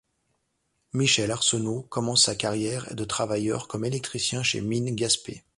[0.93, 5.43] Michel Arsenault commence sa carrière de travailleur comme électricien chez Mines Gaspé.